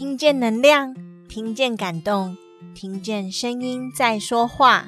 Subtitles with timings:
[0.00, 0.96] 听见能量，
[1.28, 2.34] 听见感动，
[2.74, 4.86] 听见声音在说话。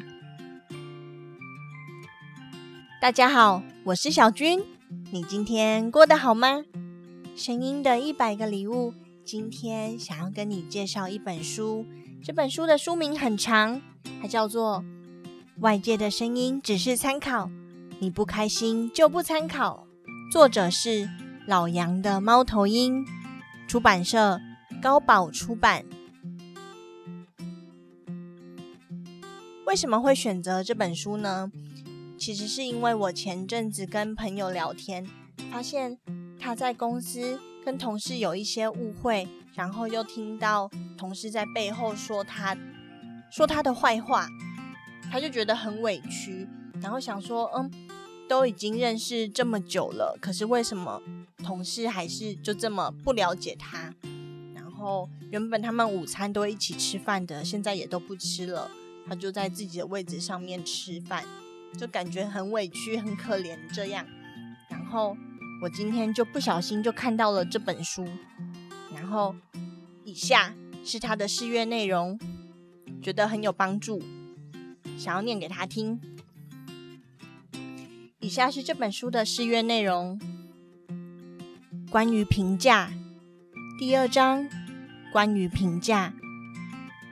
[2.98, 4.64] 大家好，我是小君，
[5.11, 6.64] 你今天过得好吗？
[7.37, 11.84] 声音的一百个礼物，今天想要跟你介绍一本书。
[12.24, 13.82] 这本书的书名很长，
[14.22, 14.82] 它叫做
[15.60, 17.50] 《外界的声音只是参考，
[17.98, 19.86] 你不开心就不参考》。
[20.32, 21.06] 作者是
[21.46, 23.04] 老杨的猫头鹰，
[23.68, 24.40] 出版社
[24.83, 25.85] 高宝出版。
[29.64, 31.53] 为什么会选择这本书呢？
[32.19, 35.06] 其实是因为我前阵子跟朋友聊天，
[35.53, 35.97] 发现
[36.37, 42.59] 他在公司跟同事有一些误会，然后又听到同事在背后说他
[43.31, 44.27] 说他的坏话，
[45.12, 46.48] 他就觉得很委屈，
[46.81, 47.70] 然后想说，嗯。
[48.28, 51.03] 都已经认识这么久了，可是为什么
[51.45, 53.92] 同事还是就这么不了解他？
[54.83, 58.69] 然后原本他们午餐都一起吃饭的，现在也都不吃了。
[59.06, 61.25] 他就在自己的位置上面吃饭，
[61.79, 64.05] 就感觉很委屈、很可怜这样。
[64.69, 65.17] 然后
[65.62, 68.05] 我今天就不小心就看到了这本书，
[68.93, 69.37] 然后
[70.05, 70.53] 以下
[70.84, 72.19] 是他的试阅内容，
[73.01, 74.03] 觉得很有帮助，
[74.99, 76.01] 想要念给他听。
[78.19, 80.21] 以下是这本书的试阅内容：
[81.89, 82.91] 关于评价，
[83.78, 84.49] 第二章，
[85.13, 86.15] 关于评价。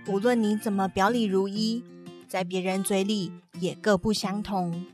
[0.07, 1.85] 无论你怎么表里如一，
[2.27, 4.87] 在别人嘴里也各不相同。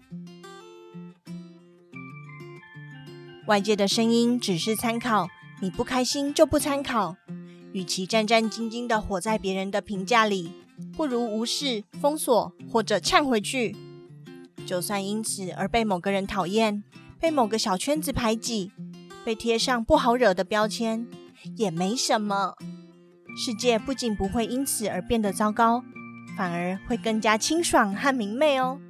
[3.46, 5.28] 外界的声音只是参考，
[5.62, 7.16] 你不开心就不参考。
[7.72, 10.50] 与其战战兢兢的活在别人的评价里，
[10.96, 13.76] 不如无视、封锁或者呛回去。
[14.66, 16.82] 就算因此而被某个人讨厌，
[17.20, 18.72] 被某个小圈子排挤，
[19.24, 21.06] 被贴上不好惹的标签，
[21.54, 22.56] 也没什么。
[23.36, 25.84] 世界不仅不会因此而变得糟糕，
[26.36, 28.80] 反而会更加清爽和明媚哦。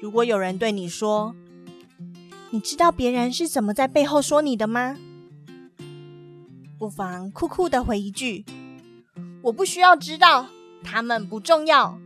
[0.00, 1.34] 如果有人对你说
[2.52, 4.98] ：“你知道别人是怎么在背后说你的吗？”
[6.78, 8.44] 不妨酷酷的回一句
[9.44, 10.48] ：“我不需要知道，
[10.82, 11.98] 他们不重要。”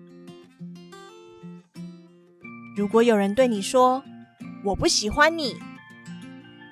[2.76, 4.04] 如果有人对你说
[4.66, 5.56] “我不喜欢你”，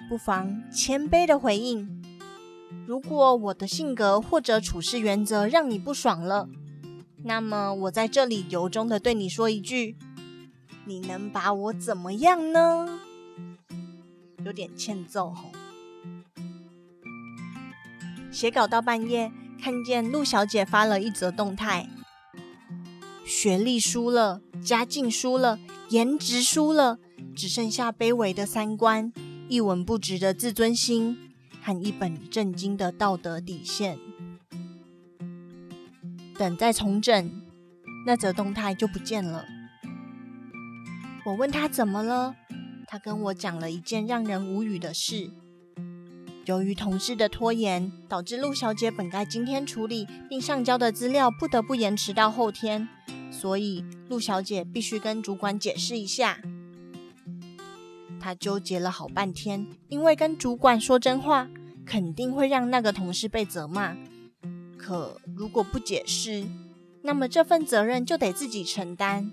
[0.09, 2.00] 不妨谦卑的回应
[2.86, 6.48] ：“如果我的性格或者处事原则让你不爽了，
[7.24, 9.97] 那么我在这里由衷的对你说一句：
[10.84, 13.00] 你能把我怎么样呢？”
[14.44, 15.50] 有点欠揍吼。
[18.30, 21.88] 写稿到半夜，看见陆小姐发了一则动态：
[23.25, 25.58] 学历输了，家境输了。
[25.88, 26.98] 颜值输了，
[27.34, 29.12] 只剩下卑微的三观、
[29.48, 31.25] 一文不值的自尊心
[31.66, 33.99] 和一本正经的道德底线。
[36.38, 37.43] 等再重整，
[38.06, 39.44] 那则动态就不见了。
[41.25, 42.37] 我问他怎么了，
[42.87, 45.28] 他跟我讲了一件让人无语的事。
[46.44, 52.88] 由于同事的拖延，导致陆小姐本该今天处理并上交的资料不得不延迟到后天。
[53.32, 56.38] 所以，陆小姐必须跟主管解释一下。
[58.26, 61.47] 她纠结了好半天，因为跟主管说真话，
[61.84, 63.97] 肯定会让那个同事被责骂。
[64.76, 66.44] 可如果不解释，
[67.03, 69.31] 那么这份责任就得自己承担。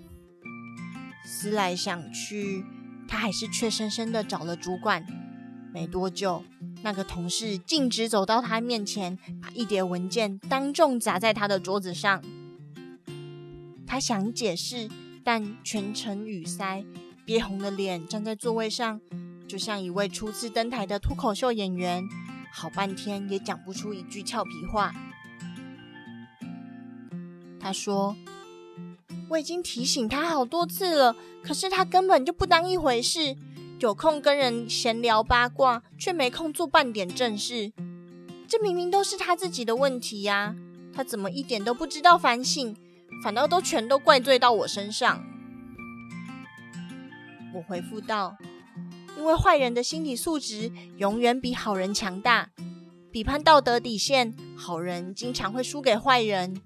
[1.24, 2.64] 思来想去，
[3.08, 5.04] 他还是怯生生的找了主管。
[5.72, 6.44] 没多久，
[6.84, 12.22] 那个同事径直走到他面前，把一叠文件当众砸在他的桌子上。
[13.88, 14.88] 他想解释，
[15.24, 16.84] 但全程语塞，
[17.24, 19.00] 憋红了脸站在座位上，
[19.48, 22.04] 就像一位初次登台的脱口秀演员，
[22.52, 24.94] 好半天也讲不出一句俏皮话。
[27.58, 28.14] 他说
[29.30, 33.34] ：“我已经提醒他好多次了，可是他根本就不当一回事，
[33.80, 37.72] 有空跟人闲聊八卦，却没空做半点正事。
[38.46, 40.54] 这明明都是他自己的问题呀，
[40.92, 42.76] 他怎么一点都不知道反省？”
[43.22, 45.24] 反倒都全都怪罪到我身上。
[47.54, 48.36] 我回复道
[49.16, 52.50] ：“因为坏人的心理素质永远比好人强大，
[53.12, 56.60] 比判道德底线，好人经常会输给坏人。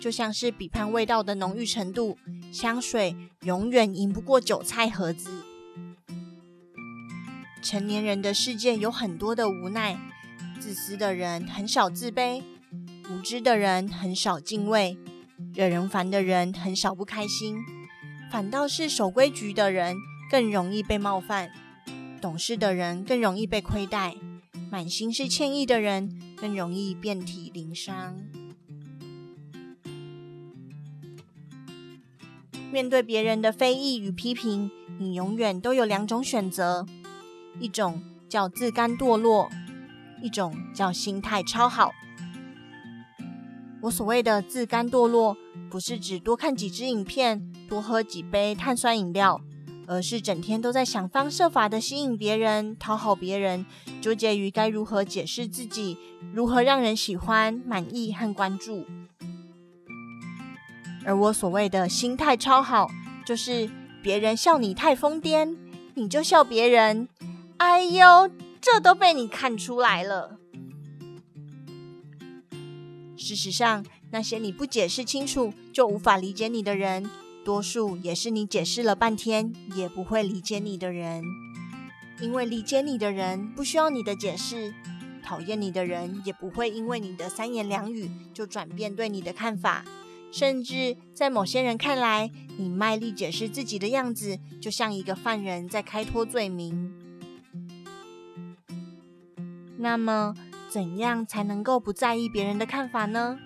[0.00, 2.16] 就像是比判味道的浓郁程度，
[2.52, 5.42] 香水永远赢不过韭菜盒子。
[7.60, 9.98] 成年人的世界有很多的无奈，
[10.60, 12.44] 自私的人很少自卑，
[13.10, 14.96] 无知的人很少敬畏。”
[15.54, 17.58] 惹人烦的人很少不开心，
[18.30, 19.96] 反倒是守规矩的人
[20.30, 21.50] 更容易被冒犯，
[22.20, 24.14] 懂事的人更容易被亏待，
[24.70, 28.16] 满心是歉意的人更容易遍体鳞伤。
[32.70, 36.84] 面对别人的非议与批评，你永远都有两种选择：
[37.58, 39.48] 一种叫自甘堕落，
[40.22, 41.90] 一种叫心态超好。
[43.80, 45.34] 我所谓的自甘堕落，
[45.70, 49.40] 不是指多看几支影片，多喝几杯碳酸饮料。
[49.88, 53.64] 而是整天都在想方设法的吸引别人、讨好别人，
[54.02, 55.96] 纠结于该如何解释自己，
[56.34, 58.84] 如何让人喜欢、满意和关注。
[61.06, 62.90] 而我所谓的心态超好，
[63.24, 63.70] 就是
[64.02, 65.56] 别人笑你太疯癫，
[65.94, 67.08] 你就笑别人。
[67.56, 68.30] 哎呦，
[68.60, 70.36] 这都被你看出来了。
[73.16, 77.08] 事实上，那些你不解释清楚就无法理解你的人。
[77.44, 81.22] 多数也是你解释了半天也不会理解你的人，
[82.20, 84.74] 因为理解你的人不需要你的解释，
[85.22, 89.84] 讨厌你的人也不会因为你的三言两语就转变对你的看法，
[90.30, 96.92] 甚至在某些人看来，你卖力解释自己的样子，就像一个犯人在开脱罪名。
[99.78, 100.34] 那么，
[100.68, 103.38] 怎样才能够不在意别人的看法呢？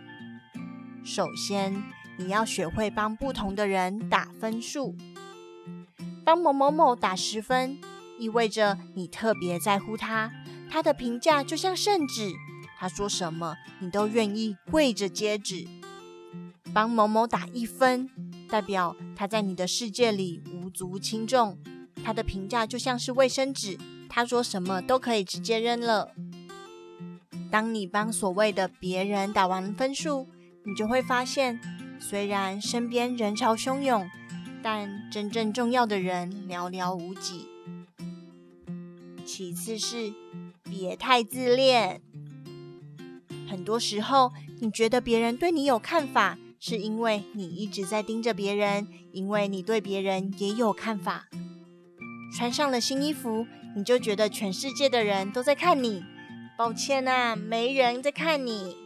[1.04, 1.82] 首先，
[2.18, 4.96] 你要学会帮不同的人打分数。
[6.24, 7.78] 帮某某某打十分，
[8.18, 10.32] 意味着你特别在乎他，
[10.70, 12.30] 他的评价就像圣旨，
[12.78, 15.66] 他说什么你都愿意跪着接旨。
[16.72, 18.08] 帮某某打一分，
[18.48, 21.58] 代表他在你的世界里无足轻重，
[22.04, 23.76] 他的评价就像是卫生纸，
[24.08, 26.12] 他说什么都可以直接扔了。
[27.50, 30.28] 当你帮所谓的别人打完分数，
[30.64, 31.60] 你就会发现。
[32.02, 34.10] 虽然身边人潮汹涌，
[34.62, 37.46] 但真正重要的人寥寥无几。
[39.24, 40.12] 其次是
[40.64, 42.02] 别太自恋。
[43.48, 51.28] 很多时候，你觉得别人对你有看法，是因为你一直在盯着别人，因为你对别人也有看法。
[52.36, 53.46] 穿上了新衣服，
[53.76, 56.02] 你就觉得全世界的人都在看你。
[56.58, 58.81] 抱歉啊，没人在看你。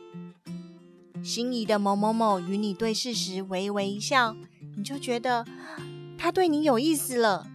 [1.26, 4.36] 心仪的某某某与你对视时微微一笑，
[4.76, 5.44] 你就觉得
[6.16, 7.48] 他对你有意思了。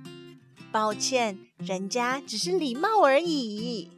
[0.73, 3.89] 抱歉，人家只是礼貌而已。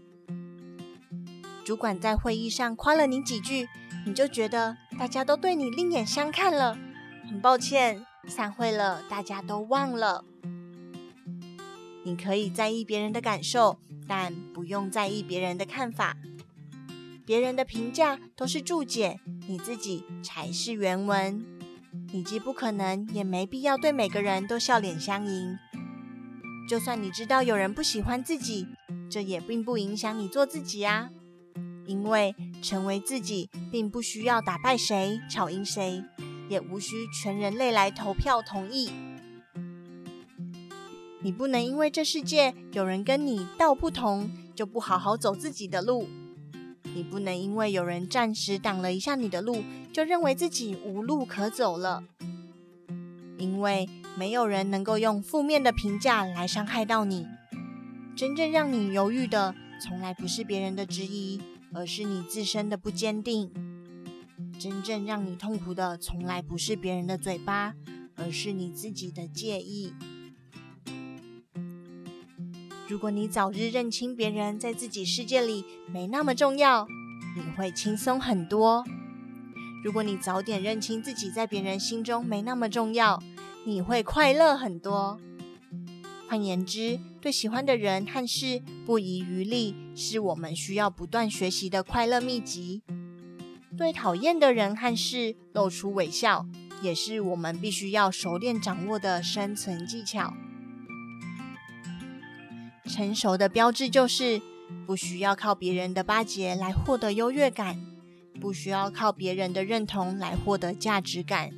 [1.65, 3.67] 主管在会议上夸了你几句，
[4.05, 6.77] 你就觉得大家都对你另眼相看了。
[7.27, 10.23] 很抱歉，散会了，大家都忘了。
[12.03, 16.15] 你可以在意别人的感受，但不用在意别人的看法。
[17.25, 19.19] 别人的评价都是注解。
[19.47, 21.45] 你自己才是原文，
[22.11, 25.57] 你既不可能，也没必要对每个人都笑脸相迎。
[26.69, 28.67] 就算你知道有人不喜欢自己，
[29.09, 31.09] 这也并不影响你做自己啊。
[31.85, 36.01] 因为成为自己，并不需要打败谁、吵赢谁，
[36.49, 38.89] 也无需全人类来投票同意。
[41.21, 46.07] 你不能因为这世界有人跟你道不同，就不好好走自己的路。
[46.95, 52.03] 你不能因为有人暂时挡了一下你的路，就认为自己无路可走了。
[53.37, 57.27] 因为没有人能够用负面的评价来伤害到你。
[58.15, 61.41] 真正让你犹豫的，从来不是别人的质疑，
[61.73, 63.51] 而是你自身的不坚定。
[64.59, 67.73] 真正让你痛苦的，从来不是别人的嘴巴，
[68.15, 69.93] 而是你自己的介意。
[72.93, 76.85] 如果你早日认清别人在自己世界里没那么重要，
[77.35, 78.83] 你会轻松很多；
[79.83, 83.19] 如果你早点认清自己在别人心中没那么重要，
[83.65, 85.19] 你会快乐很多。
[86.29, 92.83] 换言之，对喜欢的人和事不遗余力，是我们需要不断学习的快乐秘籍；
[93.75, 96.45] 对讨厌的人和事露出微笑，
[96.83, 100.31] 也是我们必须要熟练掌握的生存技巧。
[102.89, 104.41] 成熟的标志就是
[104.85, 107.79] 不需要靠别人的巴结来获得优越感，
[108.39, 111.51] 不需要靠别人的认同来获得价值感，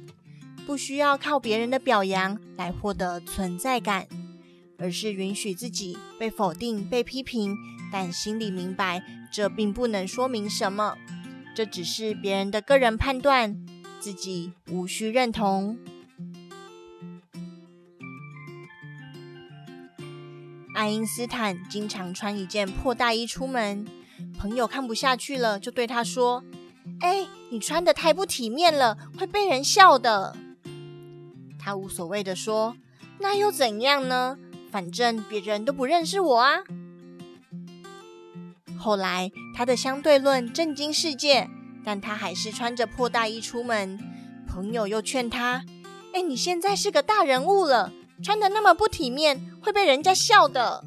[0.66, 4.08] 不需要靠别人的表扬来获得存在感，
[4.78, 7.56] 而是允许自己被否定、被批评，
[7.92, 10.98] 但心里明白这并不能说明什么，
[11.56, 13.58] 这只是别人的个人判断，
[14.00, 15.78] 自己无需认同。
[20.86, 23.88] 爱因斯坦经常穿一件破大衣出门，
[24.38, 26.44] 朋友看不下去了，就对他说
[27.02, 30.38] ：“哎，你穿得太不体面了，会被人笑的。”
[31.58, 32.78] 他无所谓地说
[33.18, 34.38] ：“那又怎样呢？
[34.70, 36.60] 反正别人都不认识我啊。”
[38.78, 41.50] 后来他的相对论震惊世界，
[41.84, 44.00] 但他还是穿着破大衣出门。
[44.48, 45.66] 朋友又劝他
[46.14, 50.86] ：“哎，你现在是个大人物了，穿得那么不体面，会被人家笑的。”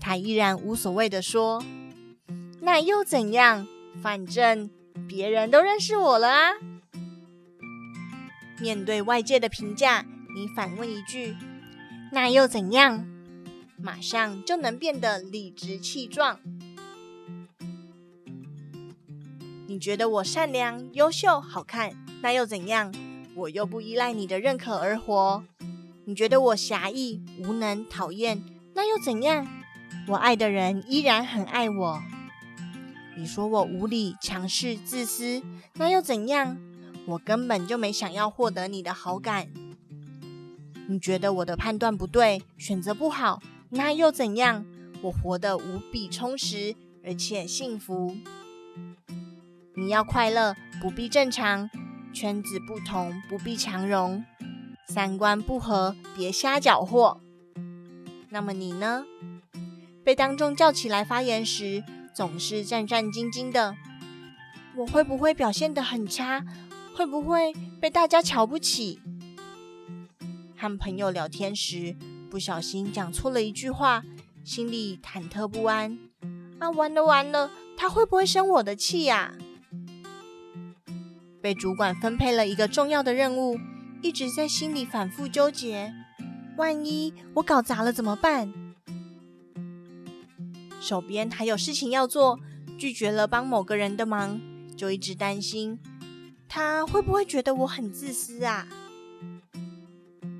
[0.00, 1.62] 他依然无所谓地说
[2.60, 3.66] ：“那又怎样？
[4.02, 4.68] 反正
[5.06, 6.50] 别人都认识我了啊。”
[8.60, 11.36] 面对外界的评价，你反问一句
[12.10, 13.06] ：“那又怎样？”
[13.80, 16.40] 马上就能变得理直气壮。
[19.68, 22.92] 你觉得我善良、优秀、好看，那又怎样？
[23.36, 25.44] 我又不依赖你的认可而活。
[26.08, 28.42] 你觉得我狭义、无能、讨厌，
[28.74, 29.46] 那又怎样？
[30.06, 32.02] 我爱的人依然很爱我。
[33.14, 35.42] 你说我无理、强势、自私，
[35.74, 36.56] 那又怎样？
[37.04, 39.48] 我根本就没想要获得你的好感。
[40.88, 44.64] 你觉得我的判断不对，选择不好，那又怎样？
[45.02, 46.74] 我活得无比充实，
[47.04, 48.16] 而且幸福。
[49.74, 51.68] 你要快乐，不必正常；
[52.14, 54.24] 圈子不同，不必强融；
[54.88, 57.20] 三观不合，别瞎搅和。
[58.30, 59.04] 那么你呢？
[60.02, 63.76] 被当众叫起来发言时，总是战战兢兢的。
[64.76, 66.42] 我会不会表现得很差？
[66.96, 69.00] 会不会被大家瞧不起？
[70.56, 71.94] 和朋友聊天时，
[72.30, 74.02] 不小心讲错了一句话，
[74.42, 75.98] 心里忐忑不安。
[76.58, 79.34] 啊，完了完了，他会不会生我的气呀？
[81.42, 83.58] 被主管分配了一个重要的任务，
[84.02, 85.92] 一直在心里反复纠结。
[86.56, 88.52] 万一我搞砸了怎么办？
[90.80, 92.38] 手边还有事情要做，
[92.78, 94.40] 拒绝了帮某个人的忙，
[94.76, 95.78] 就一直担心
[96.48, 98.66] 他会不会觉得我很自私啊？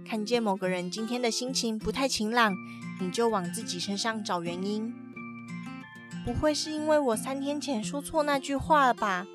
[0.07, 2.55] 看见某个人今天的心情不太晴朗，
[3.00, 4.95] 你就往自己身上找原因。
[6.25, 9.27] 不会是因为我三天前说错那句话了吧？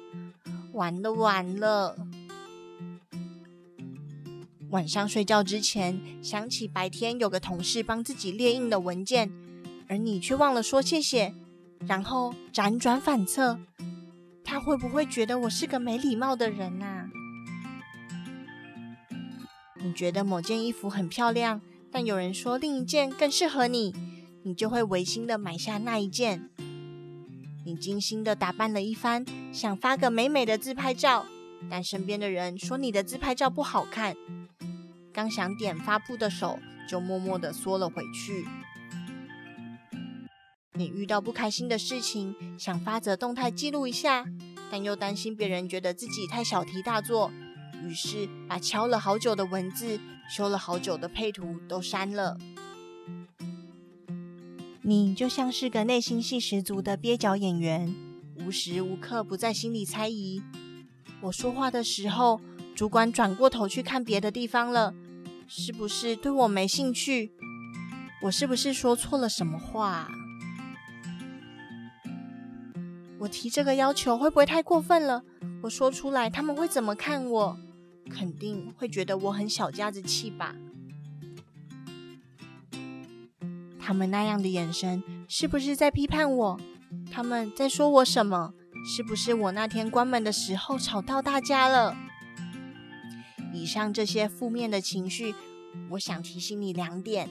[0.74, 1.96] 完了完了！
[4.74, 9.32] 晚上睡觉之前，想起白天有个同事帮自己列印的文件，
[9.88, 11.32] 而你却忘了说谢谢，
[11.86, 13.60] 然后辗转反侧，
[14.44, 17.08] 他会不会觉得我是个没礼貌的人啊？
[19.84, 21.62] 你觉得某件衣服很漂亮，
[21.92, 23.94] 但有人说另一件更适合你，
[24.42, 26.50] 你就会违心的买下那一件。
[27.63, 31.27] 你精心的打扮了一番，想发个美美的自拍照，
[31.70, 34.15] 但身边的人说你的自拍照不好看，
[35.13, 38.46] 刚想点发布的手就默默的缩了回去。
[40.74, 44.25] 你遇到不开心的事情，想发则动态记录一下，
[44.72, 47.32] 但又担心别人觉得自己太小题大做。
[47.84, 52.38] 于是，把敲了好久的文字、修了好久的配图都删了。
[54.82, 57.93] 你就像是个内心戏十足的蹩脚演员，
[58.39, 60.41] 无时无刻不在心里猜疑：
[61.22, 62.41] 我说话的时候，
[62.74, 64.93] 主管转过头去看别的地方了，
[65.47, 67.33] 是不是对我没兴趣？
[68.23, 70.07] 我是不是说错了什么话？
[73.19, 75.23] 我提这个要求会不会太过分了？
[75.62, 77.57] 我说出来，他们会怎么看我？
[78.09, 80.55] 肯定会觉得我很小家子气吧？
[83.79, 86.59] 他们那样的眼神是不是在批判我？
[87.12, 88.53] 他们在说我什么？
[88.85, 91.95] 是不是我那天关门的时候吵到大家了？
[93.53, 95.36] 以上这些负面的情绪，
[95.91, 97.29] 我想提醒你两点。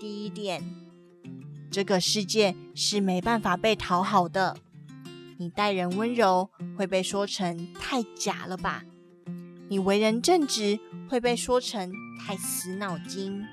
[0.00, 0.62] 第一点，
[1.70, 4.56] 这个世界是没办法被讨好的。
[5.38, 8.82] 你待人温柔会被说成太假了吧？
[9.68, 13.44] 你为人正直会被说成太死脑筋，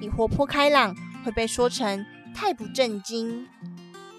[0.00, 0.94] 你活泼开朗
[1.24, 3.48] 会被说成太不正经，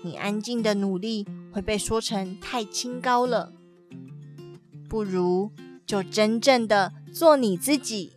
[0.04, 3.54] 你安静的努力会被说成太清高了。
[4.90, 5.52] 不如
[5.86, 8.14] 就真正的做你自己，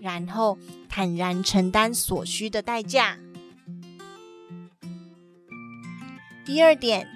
[0.00, 0.58] 然后
[0.90, 3.18] 坦然承担所需的代价。
[6.44, 7.08] 第二点，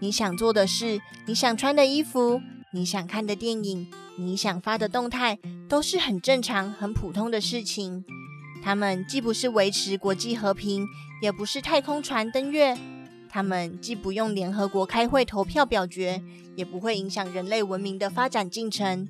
[0.00, 3.88] 你想做的事，你想穿的衣服，你想看的电影。
[4.20, 8.04] 你想发的动态都是很正常、很普通的事情，
[8.64, 10.84] 他们既不是维持国际和平，
[11.22, 12.76] 也不是太空船登月，
[13.28, 16.20] 他们既不用联合国开会投票表决，
[16.56, 19.06] 也不会影响人类文明的发展进程。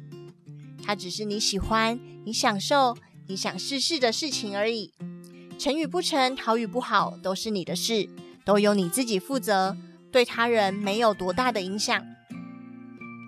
[0.88, 4.90] 它只是你喜欢、你享受、你想试试的事情而已。
[5.58, 8.08] 成与不成，好与不好，都是你的事，
[8.42, 9.76] 都由你自己负责，
[10.10, 12.02] 对他人没有多大的影响。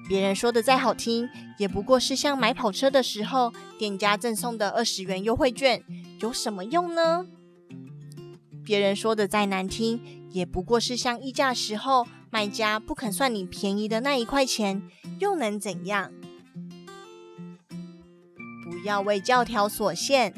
[0.09, 5.85] 别人说的再好听，也不过是像买跑车的时候，店家赠送的二十元优惠券，
[6.21, 7.26] 有什么用呢？
[8.64, 10.00] 别人说的再难听，
[10.31, 14.83] 也不过是像议价时候卖家不肯算你便宜的那一块钱，
[15.19, 16.11] 又能怎样？
[18.80, 20.32] 不要为教条所限，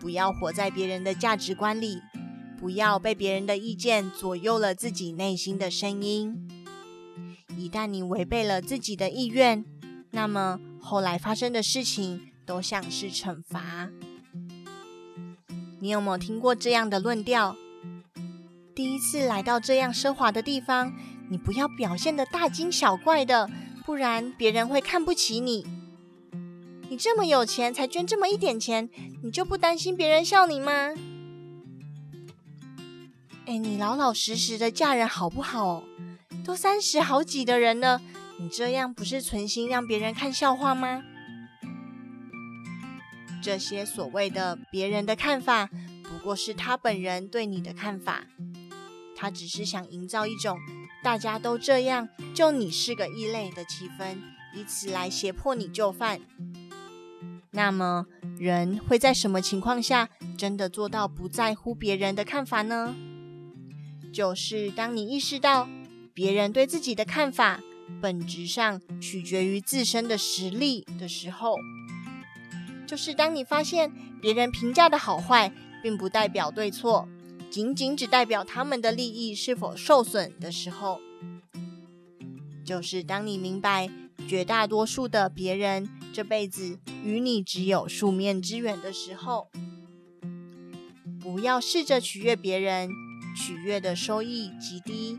[0.00, 2.00] 不要活在别人的价值观里，
[2.58, 6.48] 不要被别人的意见左右了自己内心的声音。
[7.54, 9.62] 一旦你违背了自己的意愿，
[10.12, 13.90] 那么后来发生的事情都像是惩罚。
[15.80, 17.54] 你有没有听过这样的论调？
[18.74, 20.94] 第一次来到这样奢华的地方，
[21.28, 23.50] 你不要表现得大惊小怪的，
[23.84, 25.81] 不然别人会看不起你。
[26.92, 28.86] 你这么有钱，才捐这么一点钱，
[29.22, 30.92] 你就不担心别人笑你吗？
[33.46, 35.84] 哎，你老老实实的嫁人好不好？
[36.44, 38.02] 都三十好几的人了，
[38.38, 41.02] 你这样不是存心让别人看笑话吗？
[43.42, 45.70] 这些所谓的别人的看法，
[46.02, 48.26] 不过是他本人对你的看法。
[49.16, 50.58] 他只是想营造一种
[51.02, 54.18] 大家都这样，就你是个异类的气氛，
[54.54, 56.20] 以此来胁迫你就范。
[57.54, 58.06] 那么，
[58.38, 62.94] 人会在什么情况下真的做到不在乎别人的看法呢？
[64.12, 65.68] 就是当你意识到
[66.14, 67.60] 别人对自己的看法
[68.00, 71.56] 本质上取决于自身的实力的时候，
[72.86, 77.06] 就是当你发现别人评价的好坏并不代表对错。
[77.50, 80.98] 仅仅只代表他们的利益是否受损的时候，
[82.64, 83.90] 就是当你明白
[84.26, 89.48] 绝大多数的别人这辈子与你只有数面之缘的时候，
[91.18, 92.90] 不要试着取悦别人，
[93.34, 95.18] 取悦的收益极低。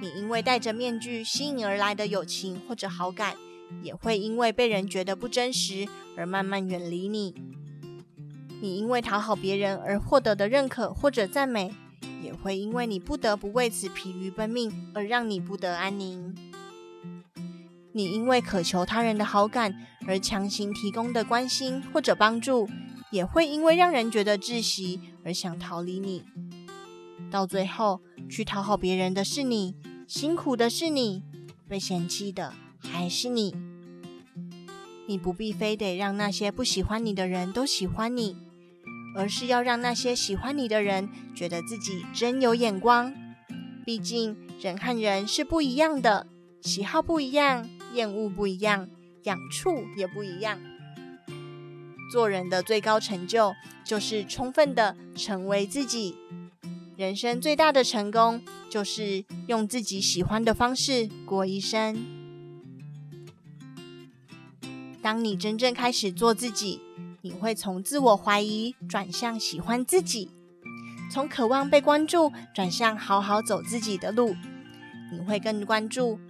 [0.00, 3.36] 你因为戴着面具吸引而来的友情或者好感，
[3.82, 5.86] 也会因为被人觉得不真实
[6.16, 7.34] 而慢慢远离你。
[8.60, 11.72] 你因为讨好别人而获得的认可或者赞美，
[12.20, 16.34] 也会因为你不得不为此疲于奔命而让你不得安宁。
[17.92, 22.68] 你因为渴求他人的好感而强行提供的关心或者帮助，
[23.10, 26.24] 也会因为让人觉得窒息而想逃离你。
[27.30, 29.74] 到最后，去讨好别人的是你，
[30.06, 31.22] 辛苦的是你，
[31.68, 33.54] 被嫌弃的还是你。
[35.06, 38.36] 你不必非得让那些不喜欢你的人都喜欢你。
[39.16, 43.14] 而是要让那些喜欢你的人觉得自己真有眼光。
[43.84, 46.26] 毕竟人和人是不一样的，
[46.62, 48.88] 喜好不一样，厌恶不一样，
[49.24, 50.58] 痒处也不一样。
[52.12, 56.16] 做人的最高成就就是充分的成为自己。
[56.96, 61.96] 人生最大的成功就是用自己喜欢的方式过一生。
[65.02, 66.80] 当你真正开始做自己。
[67.26, 70.28] 你会从自我怀疑转向喜欢自己，
[71.10, 74.36] 从渴望被关注转向好好走自己的路。
[75.10, 76.20] 你会更关注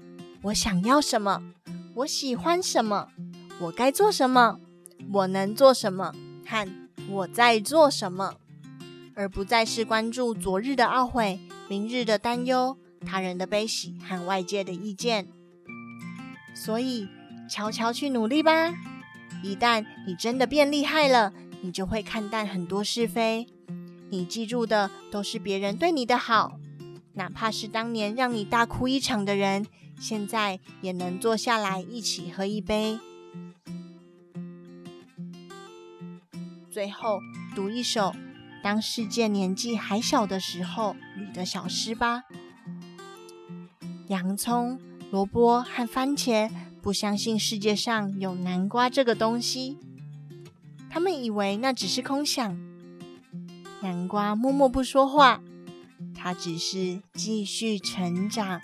[0.43, 1.43] 我想要什么，
[1.97, 3.09] 我喜欢什么，
[3.61, 4.59] 我该做什么，
[5.13, 6.13] 我能做什么，
[6.45, 6.69] 和
[7.09, 8.35] 我在做什么，
[9.15, 12.77] 而不再是关注昨日的懊悔、明日的担忧、
[13.07, 15.29] 他人的悲喜和外界的意见。
[16.53, 17.07] 所以，
[17.49, 18.75] 悄悄去努力吧。
[19.45, 23.47] 一旦你真的变厉害了，你就会看淡很多是非。
[24.11, 26.59] 你记住的都是别人对你的好，
[27.15, 29.67] 哪怕是当年让你大哭一场的人，
[29.99, 32.99] 现在也能坐下来一起喝一杯。
[36.71, 37.21] 最后，
[37.55, 38.11] 读一首
[38.63, 42.25] 《当世界年纪还小的时候》里的小诗吧。
[44.09, 44.79] 洋葱、
[45.11, 46.51] 萝卜和番茄。
[46.83, 49.79] 不相信世界上有南瓜这个东西，
[50.91, 52.59] 他们以为那只是空想。
[53.81, 55.41] 南瓜默默不说话，
[56.25, 58.63] 它只是继续成长。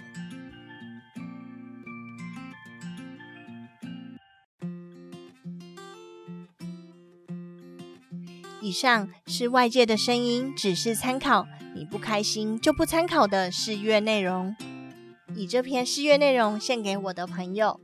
[8.63, 14.57] 以上是外界的声音，只是参考，你不开心就不参考的试阅内容。
[15.37, 17.79] 以这篇试阅内容献给我的朋友。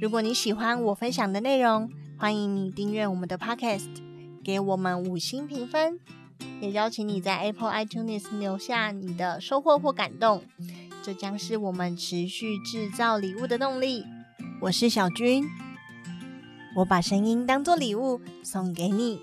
[0.00, 3.86] 如果你喜欢我分享的内容，欢迎你订阅我们的 Podcast，
[4.42, 6.00] 给我们五星评分，
[6.60, 10.42] 也邀请你在 Apple iTunes 留下你的收获或感动，
[11.02, 14.04] 这将是我们持续制造礼物的动力。
[14.60, 15.44] 我是小军，
[16.76, 19.20] 我把声音当作礼物送给你。